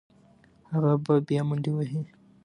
[0.71, 2.01] هغه به بیا منډې وهي.